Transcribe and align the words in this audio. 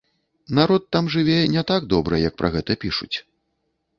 Народ 0.59 0.87
там 0.93 1.09
жыве 1.15 1.35
не 1.57 1.63
так 1.71 1.85
добра, 1.93 2.21
як 2.29 2.33
пра 2.41 2.49
гэта 2.57 2.79
пішуць. 2.87 3.13